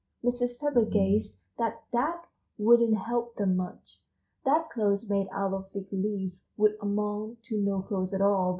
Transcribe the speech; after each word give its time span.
Mrs. 0.23 0.59
Pepper 0.59 0.83
guessed 0.83 1.37
that 1.59 1.83
that 1.91 2.25
wouldn't 2.57 2.97
help 2.97 3.35
them 3.35 3.55
much; 3.55 4.01
that 4.43 4.67
clothes 4.71 5.07
made 5.07 5.27
out 5.31 5.53
of 5.53 5.69
fig 5.69 5.93
leaves 5.93 6.35
would 6.57 6.75
amount 6.81 7.43
to 7.43 7.61
no 7.61 7.83
clothes 7.83 8.11
at 8.11 8.19
all. 8.19 8.49